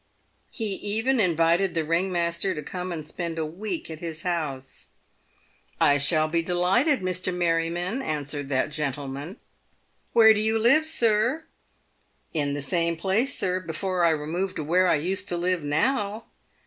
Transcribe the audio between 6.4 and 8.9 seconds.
de lighted, Mr. Merryman," answered that